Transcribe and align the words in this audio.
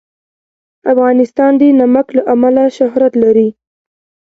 افغانستان 0.93 1.51
د 1.61 1.61
نمک 1.79 2.07
له 2.17 2.21
امله 2.33 2.63
شهرت 2.77 3.13
لري. 3.23 3.49